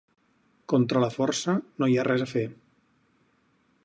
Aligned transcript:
Contra 0.71 1.03
la 1.03 1.09
força 1.17 1.55
no 1.83 1.89
hi 1.91 1.99
ha 1.99 2.05
res 2.09 2.23
a 2.27 2.31
fer. 2.35 2.47